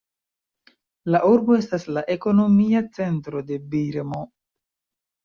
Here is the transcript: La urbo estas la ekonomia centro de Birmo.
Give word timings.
La 1.15 1.19
urbo 1.31 1.57
estas 1.63 1.85
la 1.97 2.03
ekonomia 2.13 2.81
centro 3.01 3.45
de 3.51 3.61
Birmo. 3.75 4.23